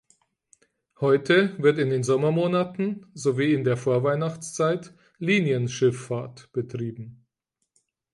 [0.99, 7.23] Heute wird in den Sommermonaten sowie in der Vorweihnachtszeit Linienschifffahrt betrieben.